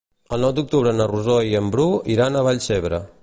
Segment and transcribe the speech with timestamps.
[0.37, 3.07] El nou d'octubre na Rosó i en Bru iran a Vallcebre.